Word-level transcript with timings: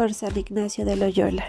por 0.00 0.14
San 0.14 0.34
Ignacio 0.34 0.86
de 0.86 0.96
Loyola. 0.96 1.44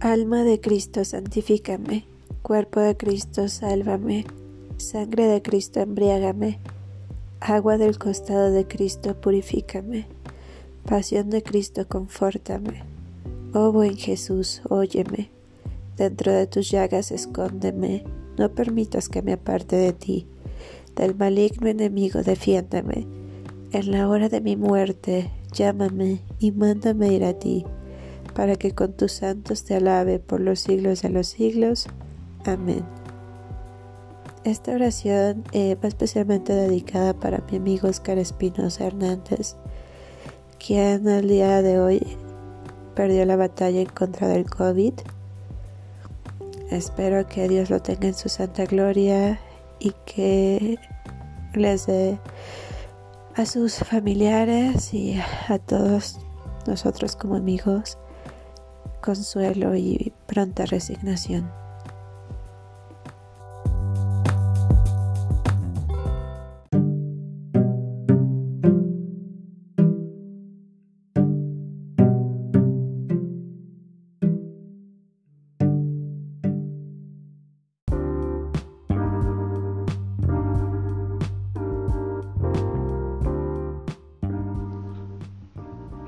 Alma 0.00 0.44
de 0.44 0.60
Cristo, 0.60 1.06
santifícame. 1.06 2.04
Cuerpo 2.42 2.80
de 2.80 2.98
Cristo, 2.98 3.48
sálvame. 3.48 4.26
Sangre 4.76 5.24
de 5.24 5.40
Cristo, 5.40 5.80
embriágame. 5.80 6.60
Agua 7.40 7.78
del 7.78 7.98
costado 7.98 8.52
de 8.52 8.66
Cristo, 8.66 9.18
purifícame. 9.18 10.06
Pasión 10.84 11.30
de 11.30 11.42
Cristo, 11.42 11.88
confórtame. 11.88 12.82
Oh 13.54 13.72
buen 13.72 13.96
Jesús, 13.96 14.60
óyeme. 14.68 15.30
Dentro 15.96 16.32
de 16.32 16.46
tus 16.46 16.70
llagas 16.70 17.10
escóndeme. 17.10 18.04
No 18.36 18.50
permitas 18.50 19.08
que 19.08 19.22
me 19.22 19.32
aparte 19.32 19.76
de 19.76 19.94
ti. 19.94 20.26
Del 20.94 21.14
maligno 21.14 21.68
enemigo, 21.68 22.22
defiéndame. 22.22 23.06
En 23.72 23.90
la 23.90 24.06
hora 24.06 24.28
de 24.28 24.42
mi 24.42 24.56
muerte, 24.56 25.30
llámame 25.52 26.20
y 26.38 26.52
mándame 26.52 27.08
ir 27.14 27.24
a 27.24 27.32
ti, 27.32 27.64
para 28.34 28.56
que 28.56 28.74
con 28.74 28.92
tus 28.92 29.12
santos 29.12 29.64
te 29.64 29.76
alabe 29.76 30.18
por 30.18 30.40
los 30.40 30.60
siglos 30.60 31.00
de 31.00 31.08
los 31.08 31.28
siglos. 31.28 31.86
Amén. 32.44 32.99
Esta 34.44 34.72
oración 34.72 35.44
eh, 35.52 35.76
va 35.82 35.88
especialmente 35.88 36.54
dedicada 36.54 37.12
para 37.12 37.44
mi 37.50 37.58
amigo 37.58 37.88
Oscar 37.88 38.16
Espinosa 38.16 38.86
Hernández, 38.86 39.56
quien 40.58 41.06
el 41.08 41.28
día 41.28 41.60
de 41.60 41.78
hoy 41.78 42.16
perdió 42.94 43.26
la 43.26 43.36
batalla 43.36 43.80
en 43.80 43.88
contra 43.88 44.28
del 44.28 44.48
COVID. 44.48 44.94
Espero 46.70 47.26
que 47.26 47.48
Dios 47.48 47.68
lo 47.68 47.82
tenga 47.82 48.08
en 48.08 48.14
su 48.14 48.30
santa 48.30 48.64
gloria 48.64 49.38
y 49.78 49.92
que 50.06 50.78
les 51.52 51.86
dé 51.86 52.18
a 53.36 53.44
sus 53.44 53.74
familiares 53.74 54.94
y 54.94 55.20
a 55.48 55.58
todos 55.58 56.18
nosotros 56.66 57.14
como 57.14 57.36
amigos 57.36 57.98
consuelo 59.02 59.76
y 59.76 60.14
pronta 60.26 60.64
resignación. 60.64 61.50